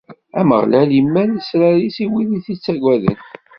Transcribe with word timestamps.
Ameɣlal 0.39 0.89
immal 0.99 1.29
lesrar-is 1.37 1.97
i 2.03 2.05
wid 2.11 2.29
i 2.35 2.39
t-ittaggaden. 2.45 3.19